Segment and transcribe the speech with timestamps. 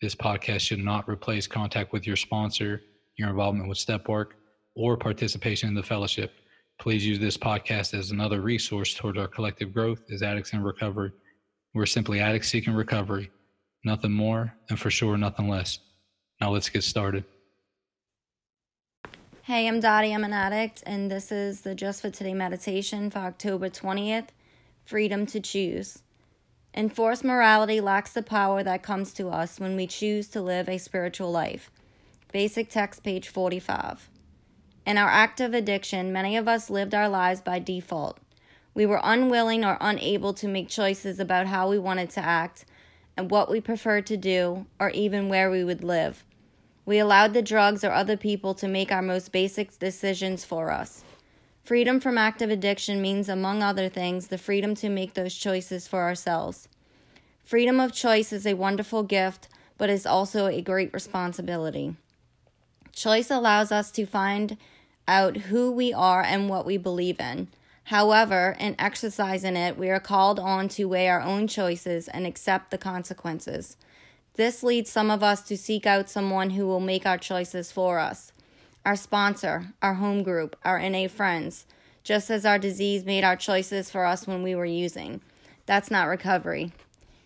[0.00, 2.82] This podcast should not replace contact with your sponsor,
[3.16, 4.36] your involvement with step work,
[4.74, 6.32] or participation in the fellowship.
[6.80, 11.12] Please use this podcast as another resource toward our collective growth as addicts in recovery.
[11.72, 13.30] We're simply addicts seeking recovery,
[13.84, 15.78] nothing more, and for sure, nothing less.
[16.40, 17.24] Now let's get started.
[19.42, 20.14] Hey, I'm Dottie.
[20.14, 24.28] I'm an addict, and this is the Just for Today meditation for October 20th
[24.84, 26.03] Freedom to Choose.
[26.76, 30.76] Enforced morality lacks the power that comes to us when we choose to live a
[30.76, 31.70] spiritual life.
[32.32, 34.10] Basic text, page 45.
[34.84, 38.18] In our active addiction, many of us lived our lives by default.
[38.74, 42.64] We were unwilling or unable to make choices about how we wanted to act
[43.16, 46.24] and what we preferred to do, or even where we would live.
[46.84, 51.04] We allowed the drugs or other people to make our most basic decisions for us.
[51.64, 56.02] Freedom from active addiction means, among other things, the freedom to make those choices for
[56.02, 56.68] ourselves.
[57.42, 59.48] Freedom of choice is a wonderful gift,
[59.78, 61.96] but is also a great responsibility.
[62.92, 64.58] Choice allows us to find
[65.08, 67.48] out who we are and what we believe in.
[67.84, 72.72] However, in exercising it, we are called on to weigh our own choices and accept
[72.72, 73.78] the consequences.
[74.34, 77.98] This leads some of us to seek out someone who will make our choices for
[77.98, 78.33] us
[78.84, 81.66] our sponsor, our home group, our NA friends,
[82.02, 85.20] just as our disease made our choices for us when we were using.
[85.66, 86.72] That's not recovery.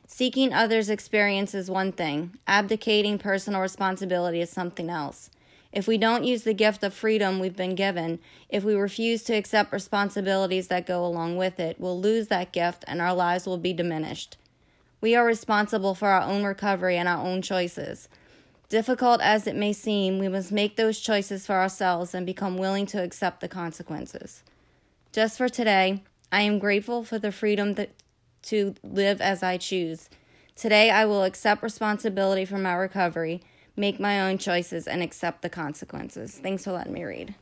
[0.07, 5.31] Seeking others' experience is one thing, abdicating personal responsibility is something else.
[5.73, 9.35] If we don't use the gift of freedom we've been given, if we refuse to
[9.35, 13.59] accept responsibilities that go along with it, we'll lose that gift and our lives will
[13.59, 14.39] be diminished.
[15.01, 18.09] We are responsible for our own recovery and our own choices.
[18.69, 22.85] Difficult as it may seem, we must make those choices for ourselves and become willing
[22.87, 24.43] to accept the consequences.
[25.11, 27.93] Just for today, I am grateful for the freedom that,
[28.43, 30.11] to live as I choose.
[30.55, 33.41] Today, I will accept responsibility for my recovery,
[33.75, 36.39] make my own choices, and accept the consequences.
[36.43, 37.35] Thanks for letting me read.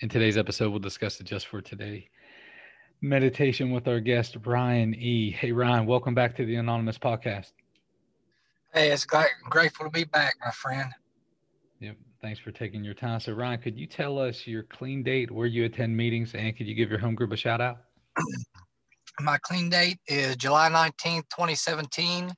[0.00, 2.10] In today's episode, we'll discuss the Just for Today
[3.00, 5.30] meditation with our guest, Ryan E.
[5.30, 7.52] Hey, Ryan, welcome back to the Anonymous Podcast.
[8.78, 10.92] Hey, it's great, grateful to be back, my friend.
[11.80, 11.96] Yep.
[12.22, 13.18] Thanks for taking your time.
[13.18, 16.68] So, Ryan, could you tell us your clean date, where you attend meetings, and could
[16.68, 17.78] you give your home group a shout out?
[19.20, 22.30] my clean date is July 19th, 2017.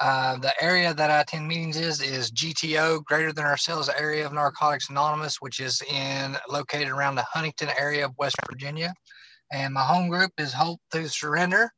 [0.00, 4.32] Uh, the area that I attend meetings is is GTO, Greater Than Ourselves area of
[4.32, 8.94] Narcotics Anonymous, which is in located around the Huntington area of West Virginia.
[9.52, 11.70] And my home group is Hope Through Surrender.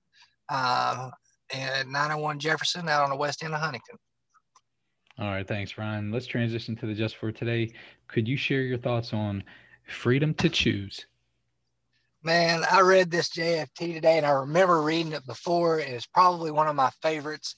[0.48, 1.10] Uh,
[1.52, 3.96] at 901 Jefferson out on the west end of Huntington.
[5.18, 6.10] All right, thanks, Ryan.
[6.10, 7.70] Let's transition to the just for today.
[8.08, 9.44] Could you share your thoughts on
[9.86, 11.06] freedom to choose?
[12.22, 15.78] Man, I read this JFT today and I remember reading it before.
[15.78, 17.54] It's probably one of my favorites.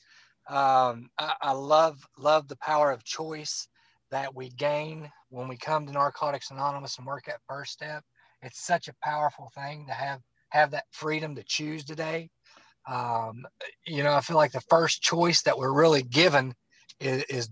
[0.48, 3.68] Um, I, I love love the power of choice
[4.10, 8.04] that we gain when we come to Narcotics Anonymous and work at First Step.
[8.42, 10.20] It's such a powerful thing to have
[10.50, 12.28] have that freedom to choose today.
[12.86, 13.44] Um,
[13.84, 16.54] you know, I feel like the first choice that we're really given
[17.00, 17.50] is, is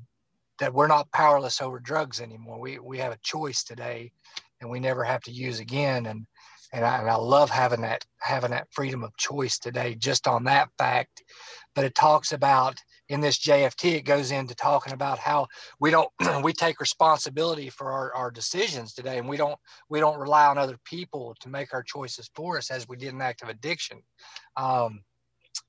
[0.60, 2.60] that we're not powerless over drugs anymore.
[2.60, 4.12] We we have a choice today,
[4.60, 6.06] and we never have to use again.
[6.06, 6.26] And
[6.72, 10.44] and I, and I love having that having that freedom of choice today, just on
[10.44, 11.22] that fact.
[11.74, 12.78] But it talks about
[13.08, 15.46] in this JFT, it goes into talking about how
[15.80, 16.08] we don't
[16.42, 19.58] we take responsibility for our, our decisions today, and we don't
[19.88, 23.12] we don't rely on other people to make our choices for us as we did
[23.12, 24.00] in active addiction.
[24.56, 25.02] Um,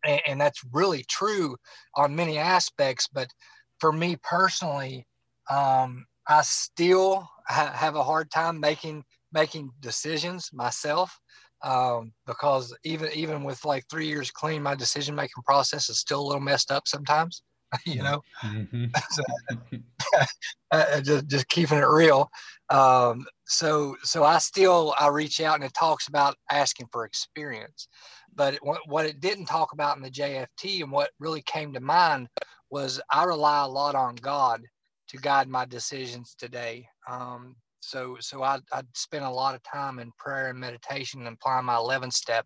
[0.06, 1.56] and, and that's really true
[1.96, 3.07] on many aspects.
[3.12, 3.28] But
[3.80, 5.06] for me personally,
[5.50, 11.19] um, I still ha- have a hard time making making decisions myself
[11.63, 16.22] um, because even even with like three years clean, my decision making process is still
[16.22, 17.42] a little messed up sometimes.
[17.85, 18.85] you know, mm-hmm.
[21.03, 22.29] just just keeping it real.
[22.69, 27.88] Um, so so I still I reach out and it talks about asking for experience.
[28.33, 32.27] But what it didn't talk about in the JFT and what really came to mind
[32.69, 34.61] was I rely a lot on God
[35.09, 36.88] to guide my decisions today.
[37.09, 41.35] Um, so so I, I spent a lot of time in prayer and meditation and
[41.35, 42.45] applying my 11 step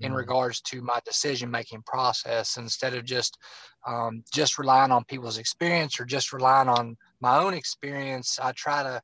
[0.00, 0.16] in mm-hmm.
[0.16, 3.38] regards to my decision making process instead of just
[3.86, 8.82] um, just relying on people's experience or just relying on my own experience i try
[8.82, 9.00] to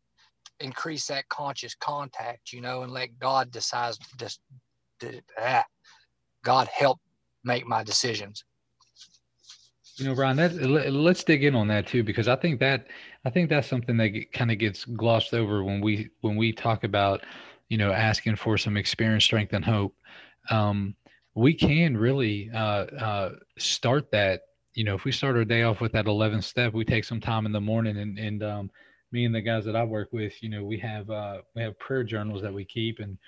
[0.60, 4.40] increase that conscious contact you know and let god decide just
[5.40, 5.64] ah,
[6.44, 6.98] god help
[7.44, 8.44] make my decisions
[9.98, 12.86] you know, Brian, that let's dig in on that too, because I think that
[13.24, 16.84] I think that's something that kind of gets glossed over when we when we talk
[16.84, 17.22] about,
[17.68, 19.94] you know, asking for some experience, strength, and hope.
[20.50, 20.94] Um,
[21.34, 24.42] we can really uh, uh, start that.
[24.74, 27.20] You know, if we start our day off with that 11th step, we take some
[27.20, 28.70] time in the morning, and and um,
[29.12, 31.78] me and the guys that I work with, you know, we have uh, we have
[31.78, 33.18] prayer journals that we keep, and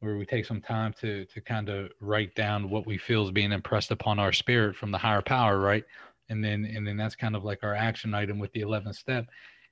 [0.00, 3.30] where we take some time to to kind of write down what we feel is
[3.30, 5.84] being impressed upon our spirit from the higher power, right?
[6.28, 9.26] and then and then that's kind of like our action item with the 11th step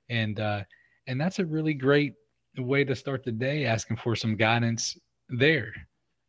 [0.09, 0.61] and uh
[1.07, 2.13] and that's a really great
[2.63, 4.97] way to start the day asking for some guidance
[5.29, 5.73] there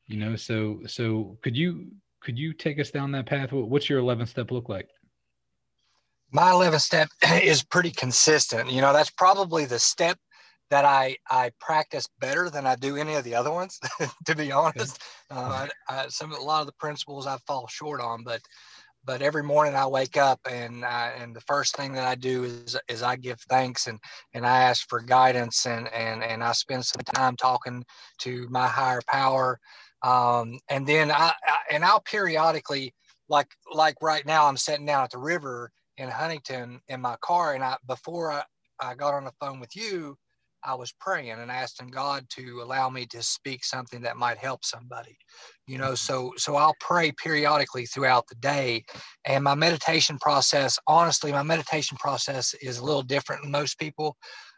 [0.08, 0.34] you know?
[0.34, 1.86] So so could you
[2.20, 3.52] could you take us down that path?
[3.52, 4.88] What's your 11th step look like?
[6.32, 7.08] My 11th step
[7.42, 8.72] is pretty consistent.
[8.72, 10.18] You know that's probably the step
[10.70, 13.78] that I I practice better than I do any of the other ones,
[14.26, 15.00] to be honest.
[15.30, 18.40] Uh, I, I, some a lot of the principles I fall short on, but
[19.08, 22.76] but every morning I wake up and and the first thing that I do is
[22.88, 23.98] is I give thanks and
[24.34, 27.82] and I ask for guidance and and and I spend some time talking
[28.18, 29.58] to my higher power.
[30.02, 32.94] Um, and then I, I and I'll periodically
[33.30, 37.54] like like right now I'm sitting down at the river in Huntington in my car
[37.54, 38.42] and I before I,
[38.78, 40.18] I got on the phone with you
[40.64, 44.64] I was praying and asking God to allow me to speak something that might help
[44.64, 45.16] somebody.
[45.66, 45.94] You know, mm-hmm.
[45.94, 48.84] so so I'll pray periodically throughout the day.
[49.24, 54.16] And my meditation process, honestly, my meditation process is a little different than most people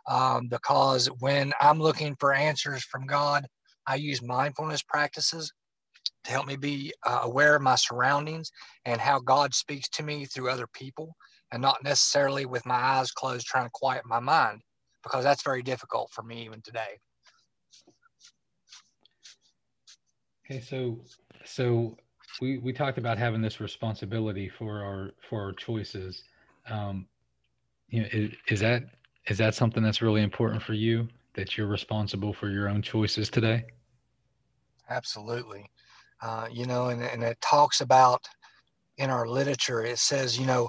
[0.08, 3.46] um, because when I'm looking for answers from God,
[3.86, 5.52] I use mindfulness practices
[6.24, 8.50] to help me be uh, aware of my surroundings
[8.84, 11.14] and how God speaks to me through other people
[11.52, 14.60] and not necessarily with my eyes closed trying to quiet my mind
[15.02, 16.98] because that's very difficult for me even today.
[20.44, 20.98] Okay, so
[21.44, 21.96] so
[22.40, 26.24] we we talked about having this responsibility for our for our choices.
[26.68, 27.06] Um,
[27.88, 28.84] you know, is, is that
[29.28, 33.30] is that something that's really important for you that you're responsible for your own choices
[33.30, 33.64] today?
[34.88, 35.70] Absolutely.
[36.20, 38.26] Uh, you know, and, and it talks about
[38.98, 40.68] in our literature, it says, you know,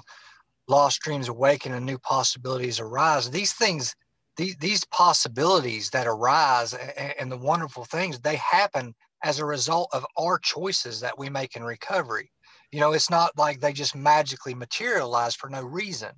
[0.68, 3.30] lost dreams awaken and new possibilities arise.
[3.30, 3.94] These things
[4.36, 9.88] these, these possibilities that arise and, and the wonderful things, they happen as a result
[9.92, 12.30] of our choices that we make in recovery.
[12.72, 16.10] You know, it's not like they just magically materialize for no reason.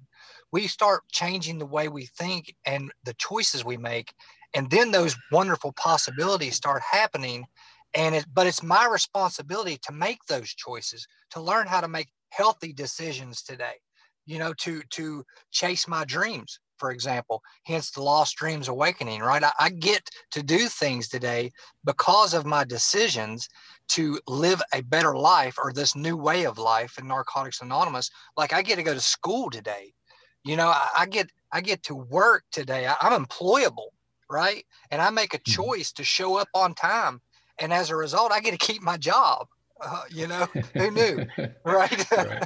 [0.52, 4.14] We start changing the way we think and the choices we make,
[4.54, 7.46] and then those wonderful possibilities start happening.
[7.94, 12.08] And it, but it's my responsibility to make those choices, to learn how to make
[12.30, 13.74] healthy decisions today.
[14.26, 19.42] You know, to to chase my dreams, for example, hence the lost dreams awakening, right?
[19.42, 21.50] I, I, get to do things today
[21.82, 23.48] because of my decisions
[23.88, 28.10] to live a better life or this new way of life in Narcotics Anonymous.
[28.36, 29.94] Like I get to go to school today.
[30.44, 32.86] You know, I, I get I get to work today.
[32.86, 33.88] I, I'm employable,
[34.30, 34.66] right?
[34.90, 35.62] And I make a mm-hmm.
[35.62, 37.22] choice to show up on time.
[37.60, 39.46] And as a result, I get to keep my job.
[39.80, 41.24] Uh, you know, who knew,
[41.64, 42.12] right?
[42.12, 42.44] right?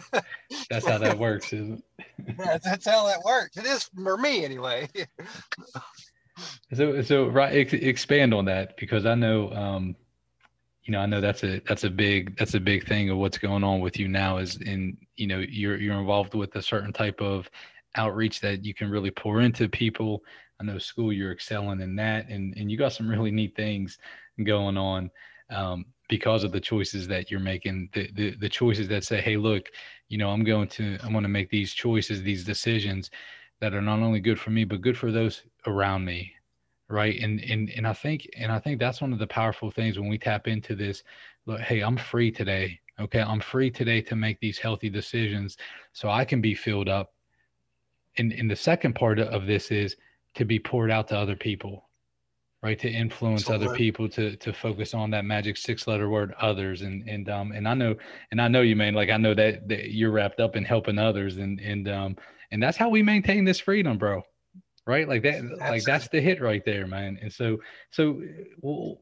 [0.70, 1.84] That's how that works, isn't it?
[2.36, 3.56] That's, how that works.
[3.56, 4.88] It is for me, anyway.
[6.74, 9.96] so, so right, ex- expand on that because I know, um,
[10.84, 13.36] you know, I know that's a that's a big that's a big thing of what's
[13.36, 14.38] going on with you now.
[14.38, 17.50] Is in you know you're you're involved with a certain type of
[17.94, 20.22] outreach that you can really pour into people.
[20.60, 23.98] I know school you're excelling in that, and and you got some really neat things
[24.42, 25.10] going on.
[25.50, 29.36] Um, because of the choices that you're making the, the the choices that say hey
[29.36, 29.68] look
[30.08, 33.10] you know i'm going to i'm going to make these choices these decisions
[33.60, 36.32] that are not only good for me but good for those around me
[36.88, 37.20] right?
[37.20, 40.08] And and and i think and i think that's one of the powerful things when
[40.08, 41.02] we tap into this
[41.46, 43.20] look hey i'm free today okay?
[43.20, 45.56] I'm free today to make these healthy decisions
[45.92, 47.12] so i can be filled up.
[48.16, 49.96] And and the second part of this is
[50.34, 51.87] to be poured out to other people
[52.62, 56.82] right to influence other people to to focus on that magic six letter word others
[56.82, 57.94] and and um and i know
[58.32, 60.98] and i know you man like i know that, that you're wrapped up in helping
[60.98, 62.16] others and and um
[62.50, 64.22] and that's how we maintain this freedom bro
[64.88, 65.06] right?
[65.06, 65.68] Like that Absolutely.
[65.68, 67.58] like that's the hit right there man and so
[67.90, 68.20] so
[68.62, 69.00] we'll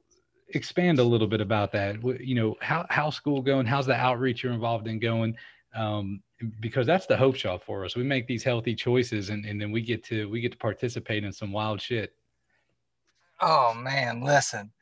[0.49, 1.97] expand a little bit about that.
[2.21, 3.67] You know how how's school going?
[3.67, 5.37] How's the outreach you're involved in going?
[5.75, 6.23] Um
[6.61, 7.97] because that's the hope shop for us.
[7.97, 11.25] We make these healthy choices and, and then we get to we get to participate
[11.25, 12.13] in some wild shit
[13.41, 14.73] Oh man, listen,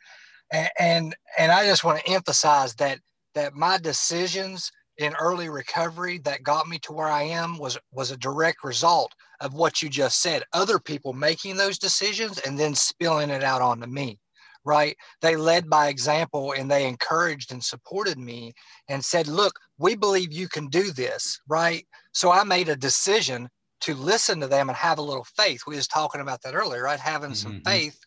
[0.52, 2.98] and and, and I just want to emphasize that
[3.34, 8.10] that my decisions in early recovery that got me to where I am was was
[8.10, 10.44] a direct result of what you just said.
[10.52, 14.18] Other people making those decisions and then spilling it out onto me.
[14.66, 14.96] Right?
[15.20, 18.54] They led by example and they encouraged and supported me
[18.88, 21.86] and said, "Look, we believe you can do this." Right?
[22.12, 25.62] So I made a decision to listen to them and have a little faith.
[25.66, 26.98] We was talking about that earlier, right?
[26.98, 27.50] Having mm-hmm.
[27.50, 27.98] some faith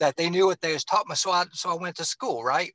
[0.00, 1.14] that they knew what they was taught me.
[1.14, 2.72] So I so I went to school, right?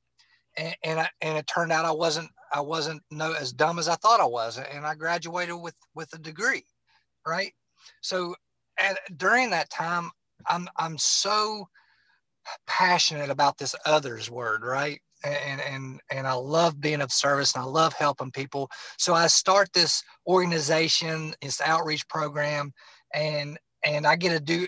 [0.57, 3.87] And and, I, and it turned out I wasn't I wasn't no as dumb as
[3.87, 6.65] I thought I was, and I graduated with with a degree,
[7.25, 7.53] right?
[8.01, 8.35] So,
[8.79, 10.11] and during that time,
[10.47, 11.67] I'm I'm so
[12.67, 14.99] passionate about this others word, right?
[15.23, 18.69] And and and I love being of service, and I love helping people.
[18.97, 22.73] So I start this organization, this outreach program,
[23.13, 24.67] and and I get to do,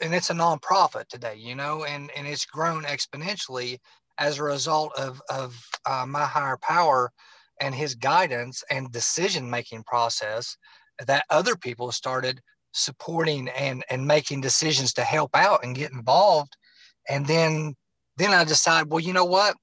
[0.00, 3.78] and it's a nonprofit today, you know, and and it's grown exponentially
[4.18, 7.10] as a result of, of uh, my higher power
[7.60, 10.56] and his guidance and decision making process
[11.06, 12.40] that other people started
[12.72, 16.56] supporting and, and making decisions to help out and get involved.
[17.08, 17.74] And then,
[18.16, 19.56] then I decide, well, you know what?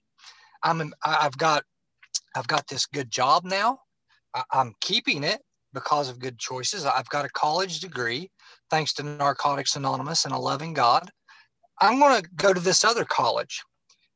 [0.63, 1.63] I'm, I've got,
[2.35, 3.79] I've got this good job now.
[4.51, 5.41] I'm keeping it
[5.73, 6.85] because of good choices.
[6.85, 8.29] I've got a college degree,
[8.69, 11.09] thanks to Narcotics Anonymous and a loving God.
[11.81, 13.61] I'm going to go to this other college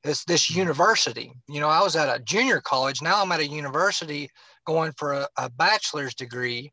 [0.03, 1.31] this this university.
[1.47, 3.01] You know, I was at a junior college.
[3.01, 4.29] Now I'm at a university
[4.65, 6.71] going for a, a bachelor's degree,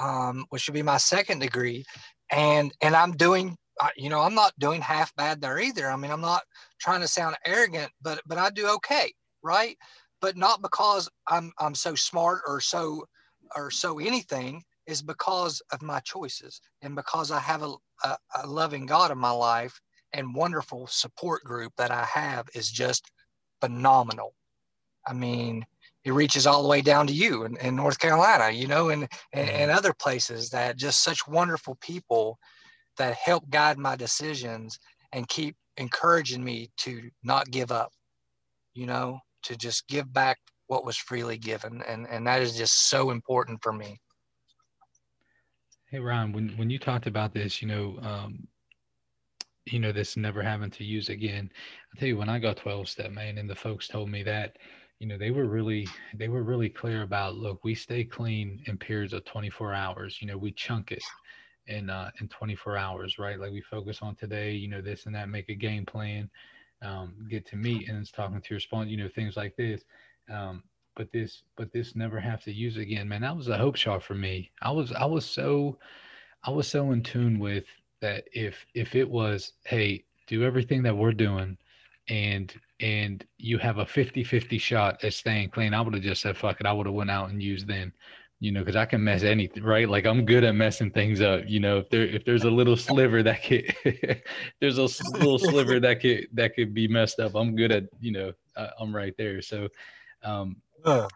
[0.00, 1.84] um, which would be my second degree,
[2.30, 3.56] and and I'm doing.
[3.96, 5.90] You know, I'm not doing half bad there either.
[5.90, 6.42] I mean, I'm not
[6.80, 9.12] trying to sound arrogant, but but I do okay,
[9.42, 9.76] right?
[10.20, 13.04] But not because I'm I'm so smart or so
[13.56, 17.72] or so anything is because of my choices and because I have a,
[18.04, 19.80] a, a loving God in my life
[20.12, 23.10] and wonderful support group that I have is just
[23.60, 24.34] phenomenal.
[25.06, 25.64] I mean,
[26.04, 29.08] it reaches all the way down to you in, in North Carolina, you know, and,
[29.32, 29.56] and, mm-hmm.
[29.56, 32.38] and other places that just such wonderful people
[32.98, 34.78] that help guide my decisions
[35.12, 37.92] and keep encouraging me to not give up,
[38.74, 40.38] you know, to just give back
[40.72, 41.82] what was freely given.
[41.86, 44.00] And, and that is just so important for me.
[45.90, 48.48] Hey, Ryan, when, when you talked about this, you know, um,
[49.66, 51.50] you know, this never having to use again.
[51.94, 54.56] I tell you, when I got 12 step, man, and the folks told me that,
[54.98, 55.86] you know, they were really,
[56.16, 60.22] they were really clear about, look, we stay clean in periods of 24 hours.
[60.22, 61.04] You know, we chunk it
[61.66, 63.38] in, uh, in 24 hours, right?
[63.38, 66.30] Like we focus on today, you know, this and that, make a game plan,
[66.80, 69.84] um, get to meet and talking to your sponsor, you know, things like this.
[70.30, 70.62] Um,
[70.94, 73.22] but this, but this never have to use again, man.
[73.22, 74.50] That was a hope shot for me.
[74.60, 75.78] I was, I was so,
[76.44, 77.64] I was so in tune with
[78.02, 81.56] that if if it was hey do everything that we're doing
[82.08, 86.36] and and you have a 50-50 shot at staying clean i would have just said
[86.36, 87.92] fuck it i would have went out and used then
[88.40, 91.42] you know because i can mess anything right like i'm good at messing things up
[91.46, 93.72] you know if there if there's a little sliver that could
[94.60, 98.10] there's a little sliver that could that could be messed up i'm good at you
[98.10, 99.68] know I, i'm right there so
[100.24, 101.08] um uh.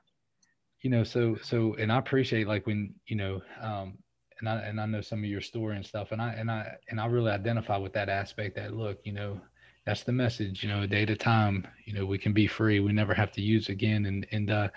[0.83, 3.99] you know so so and i appreciate like when you know um
[4.39, 6.77] and I and I know some of your story and stuff, and I and I
[6.91, 8.57] and I really identify with that aspect.
[8.57, 9.41] That look, you know,
[9.85, 10.63] that's the message.
[10.63, 11.67] You know, a day at a time.
[11.85, 12.81] You know, we can be free.
[12.81, 14.07] We never have to use again.
[14.07, 14.69] And and uh,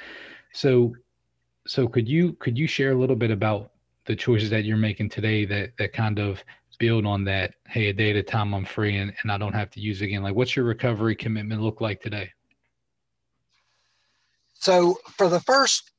[0.53, 0.95] so
[1.67, 3.71] so could you could you share a little bit about
[4.05, 6.43] the choices that you're making today that that kind of
[6.79, 7.53] build on that?
[7.67, 10.01] Hey, a day at a time, I'm free, and and I don't have to use
[10.01, 10.23] again.
[10.23, 12.31] Like, what's your recovery commitment look like today?
[14.59, 15.89] So for the first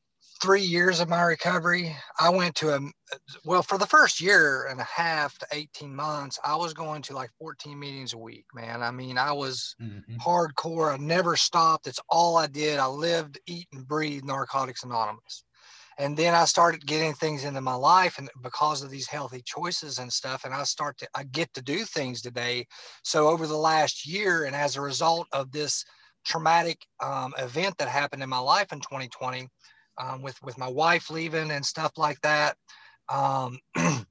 [0.43, 2.81] three years of my recovery, I went to a
[3.45, 7.15] well for the first year and a half to 18 months, I was going to
[7.15, 8.83] like 14 meetings a week, man.
[8.83, 10.17] I mean, I was mm-hmm.
[10.17, 10.93] hardcore.
[10.93, 11.87] I never stopped.
[11.87, 12.79] It's all I did.
[12.79, 15.45] I lived, eat, and breathe Narcotics Anonymous.
[15.99, 19.99] And then I started getting things into my life and because of these healthy choices
[19.99, 22.67] and stuff, and I start to I get to do things today.
[23.05, 25.85] So over the last year, and as a result of this
[26.25, 29.49] traumatic um, event that happened in my life in 2020
[29.99, 32.57] um, with with my wife leaving and stuff like that.
[33.09, 33.59] Um,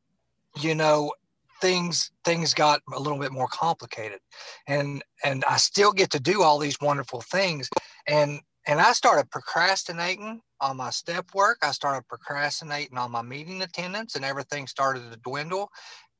[0.59, 1.13] you know,
[1.61, 4.19] things things got a little bit more complicated,
[4.67, 7.71] and and I still get to do all these wonderful things,
[8.07, 11.59] and and I started procrastinating on my step work.
[11.63, 15.69] I started procrastinating on my meeting attendance, and everything started to dwindle.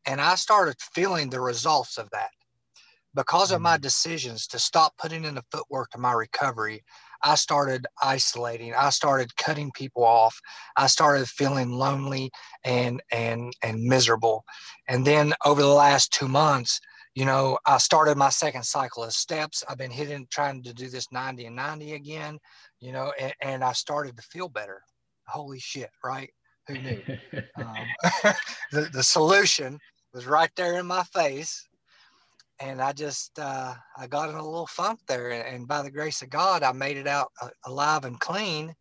[0.05, 2.29] And I started feeling the results of that
[3.15, 3.81] because of my mm-hmm.
[3.81, 6.83] decisions to stop putting in the footwork to my recovery.
[7.23, 8.73] I started isolating.
[8.73, 10.39] I started cutting people off.
[10.77, 12.31] I started feeling lonely
[12.63, 14.45] and and and miserable.
[14.87, 16.79] And then over the last two months,
[17.15, 19.63] you know, I started my second cycle of steps.
[19.67, 22.39] I've been hitting, trying to do this 90 and 90 again,
[22.79, 24.81] you know, and, and I started to feel better.
[25.27, 26.29] Holy shit, right?
[26.67, 27.01] Who knew?
[27.57, 27.75] um,
[28.71, 29.79] the, the solution
[30.13, 31.67] was right there in my face.
[32.61, 35.31] And I just, uh, I got in a little funk there.
[35.31, 38.73] And, by the grace of God, I made it out uh, alive and clean.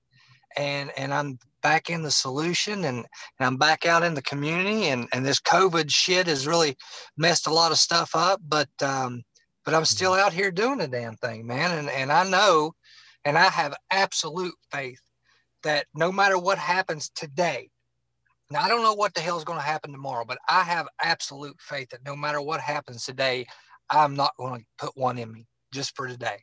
[0.56, 4.86] And, and I'm back in the solution and, and I'm back out in the community
[4.86, 6.76] and, and this COVID shit has really
[7.16, 9.22] messed a lot of stuff up, but, um,
[9.64, 10.24] but I'm still mm-hmm.
[10.24, 11.78] out here doing the damn thing, man.
[11.78, 12.72] And, and I know,
[13.24, 15.00] and I have absolute faith
[15.62, 17.68] that no matter what happens today,
[18.50, 20.88] now I don't know what the hell is going to happen tomorrow, but I have
[21.02, 23.46] absolute faith that no matter what happens today,
[23.90, 26.38] I'm not going to put one in me just for today.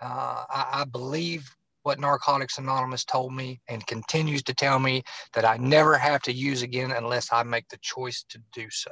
[0.00, 5.02] Uh, I, I believe what Narcotics Anonymous told me and continues to tell me
[5.34, 8.90] that I never have to use again unless I make the choice to do so.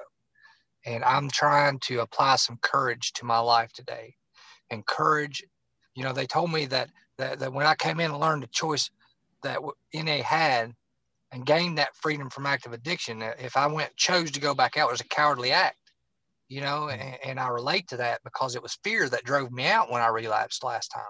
[0.87, 4.15] And I'm trying to apply some courage to my life today.
[4.71, 5.43] And courage,
[5.95, 8.49] you know, they told me that that, that when I came in and learned the
[8.49, 8.91] choice
[9.43, 9.61] that
[9.93, 10.73] NA had
[11.33, 14.89] and gained that freedom from active addiction, if I went chose to go back out,
[14.89, 15.79] it was a cowardly act
[16.49, 19.67] you know, and, and, I relate to that because it was fear that drove me
[19.67, 21.03] out when I relapsed last time.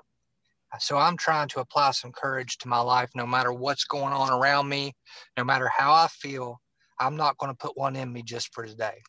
[0.79, 4.31] So I'm trying to apply some courage to my life no matter what's going on
[4.31, 4.93] around me,
[5.37, 6.61] no matter how I feel.
[6.99, 9.03] I'm not going to put one in me just for today.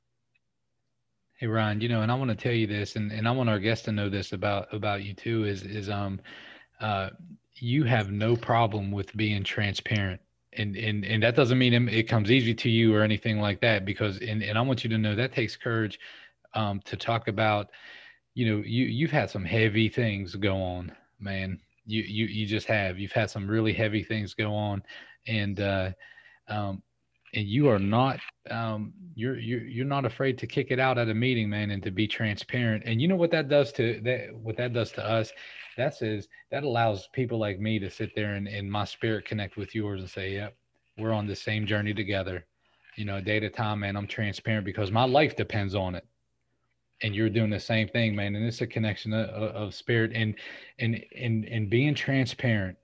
[1.37, 3.49] Hey Ryan, you know, and I want to tell you this, and, and I want
[3.49, 5.43] our guests to know this about about you too.
[5.43, 6.21] Is is um,
[6.79, 7.09] uh,
[7.55, 10.21] you have no problem with being transparent,
[10.57, 13.85] and and and that doesn't mean it comes easy to you or anything like that.
[13.85, 15.99] Because and and I want you to know that takes courage,
[16.53, 17.69] um, to talk about,
[18.33, 21.59] you know, you you've had some heavy things go on, man.
[21.85, 22.99] You you you just have.
[22.99, 24.83] You've had some really heavy things go on,
[25.27, 25.91] and uh,
[26.47, 26.81] um,
[27.33, 28.19] and you are not
[28.49, 31.83] um, you're you're you're not afraid to kick it out at a meeting, man, and
[31.83, 32.83] to be transparent.
[32.85, 35.31] And you know what that does to that what that does to us.
[35.77, 39.57] That says that allows people like me to sit there and, and my spirit connect
[39.57, 40.55] with yours and say, "Yep,
[40.97, 42.45] we're on the same journey together."
[42.95, 43.97] You know, day to time, man.
[43.97, 46.05] I'm transparent because my life depends on it.
[47.03, 50.33] And you're doing the same thing man and it's a connection of, of, spirit and
[50.79, 52.77] and and and being transparent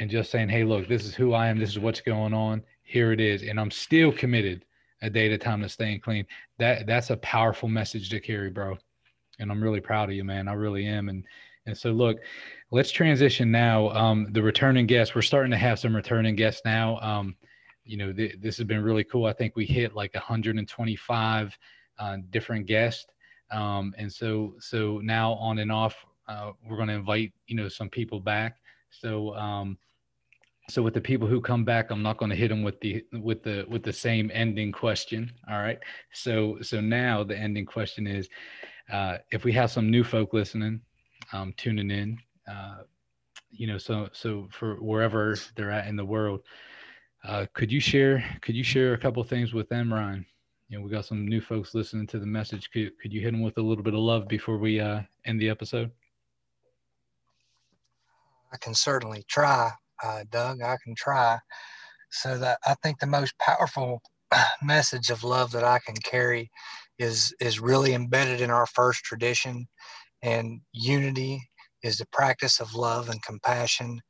[0.00, 1.58] and just saying hey look this is who i am.
[1.58, 2.62] This is what's going on.
[2.82, 3.42] Here it is.
[3.42, 4.64] And i'm still committed
[5.02, 6.24] a day at a time to staying clean.
[6.58, 8.78] That that's a powerful message to carry bro.
[9.38, 10.48] And i'm really proud of you man.
[10.48, 11.10] I really am.
[11.10, 11.22] And
[11.66, 12.18] and so look
[12.70, 16.98] let's transition now um the returning guests we're starting to have some returning guests now
[17.00, 17.36] um
[17.84, 21.58] you know th- this has been really cool i think we hit like 125
[21.98, 23.06] uh, different guests
[23.50, 25.96] um, and so, so now on and off,
[26.28, 28.56] uh, we're going to invite, you know, some people back.
[28.90, 29.78] So, um,
[30.68, 33.04] so with the people who come back, I'm not going to hit them with the,
[33.12, 35.32] with the, with the same ending question.
[35.48, 35.78] All right.
[36.12, 38.28] So, so now the ending question is,
[38.92, 40.80] uh, if we have some new folk listening,
[41.32, 42.18] um, tuning in,
[42.50, 42.78] uh,
[43.50, 46.40] you know, so, so for wherever they're at in the world,
[47.24, 50.24] uh, could you share, could you share a couple things with them, Ryan?
[50.68, 52.70] you know, we got some new folks listening to the message.
[52.70, 55.40] Could, could you hit them with a little bit of love before we uh, end
[55.40, 55.90] the episode?
[58.52, 59.70] I can certainly try,
[60.02, 60.62] uh, Doug.
[60.62, 61.38] I can try.
[62.10, 64.00] So that I think the most powerful
[64.62, 66.50] message of love that I can carry
[66.98, 69.68] is is really embedded in our first tradition,
[70.26, 71.40] and unity
[71.84, 74.00] is the practice of love and compassion,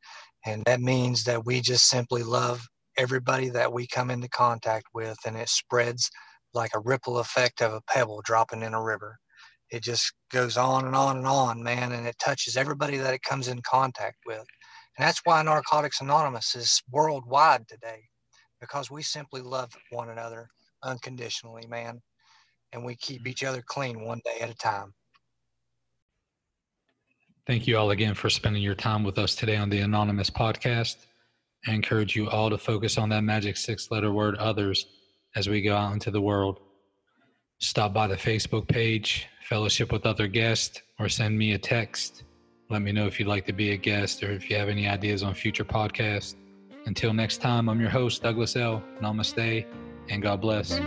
[0.47, 5.19] and that means that we just simply love everybody that we come into contact with,
[5.27, 6.11] and it spreads
[6.55, 9.19] like a ripple effect of a pebble dropping in a river.
[9.71, 13.23] It just goes on and on and on, man, and it touches everybody that it
[13.23, 14.39] comes in contact with.
[14.97, 18.05] And that's why Narcotics Anonymous is worldwide today,
[18.59, 20.49] because we simply love one another
[20.83, 22.01] unconditionally, man.
[22.73, 23.29] And we keep mm-hmm.
[23.29, 24.95] each other clean one day at a time.
[27.47, 30.97] Thank you all again for spending your time with us today on the Anonymous podcast.
[31.65, 34.87] I encourage you all to focus on that magic six letter word others
[35.37, 36.59] as we go out into the world.
[37.61, 42.25] Stop by the Facebook page, fellowship with other guests, or send me a text.
[42.69, 44.89] Let me know if you'd like to be a guest or if you have any
[44.89, 46.35] ideas on future podcasts.
[46.87, 48.83] Until next time, I'm your host, Douglas L.
[49.01, 49.65] Namaste,
[50.09, 50.81] and God bless.